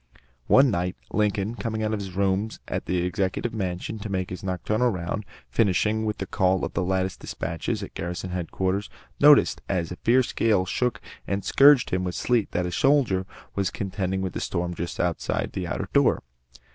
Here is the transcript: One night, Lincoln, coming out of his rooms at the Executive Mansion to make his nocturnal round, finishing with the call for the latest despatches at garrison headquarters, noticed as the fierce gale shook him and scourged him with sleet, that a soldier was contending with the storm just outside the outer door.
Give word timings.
One 0.47 0.71
night, 0.71 0.95
Lincoln, 1.13 1.53
coming 1.53 1.83
out 1.83 1.93
of 1.93 1.99
his 1.99 2.13
rooms 2.13 2.59
at 2.67 2.87
the 2.87 3.05
Executive 3.05 3.53
Mansion 3.53 3.99
to 3.99 4.09
make 4.09 4.31
his 4.31 4.43
nocturnal 4.43 4.89
round, 4.89 5.25
finishing 5.51 6.05
with 6.05 6.17
the 6.17 6.25
call 6.25 6.59
for 6.61 6.69
the 6.69 6.83
latest 6.83 7.19
despatches 7.19 7.83
at 7.83 7.93
garrison 7.93 8.31
headquarters, 8.31 8.89
noticed 9.19 9.61
as 9.69 9.89
the 9.89 9.97
fierce 9.97 10.33
gale 10.33 10.65
shook 10.65 10.97
him 10.97 11.03
and 11.27 11.45
scourged 11.45 11.91
him 11.91 12.03
with 12.03 12.15
sleet, 12.15 12.49
that 12.51 12.65
a 12.65 12.71
soldier 12.71 13.27
was 13.53 13.69
contending 13.69 14.23
with 14.23 14.33
the 14.33 14.41
storm 14.41 14.73
just 14.73 14.99
outside 14.99 15.51
the 15.51 15.67
outer 15.67 15.87
door. 15.93 16.23